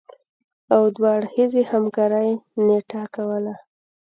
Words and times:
او 0.73 0.81
دوه 0.95 1.09
اړخیزې 1.17 1.61
همکارۍ 1.71 2.29
نټه 2.65 3.03
کوله 3.15 3.53